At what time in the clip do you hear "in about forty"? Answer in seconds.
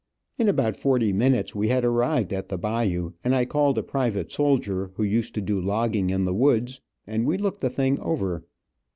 0.39-1.13